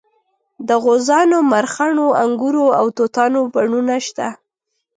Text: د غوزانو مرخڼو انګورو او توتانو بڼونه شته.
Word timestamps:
د 0.67 0.69
غوزانو 0.83 1.37
مرخڼو 1.51 2.07
انګورو 2.23 2.65
او 2.79 2.85
توتانو 2.97 3.41
بڼونه 3.53 3.95
شته. 4.07 4.27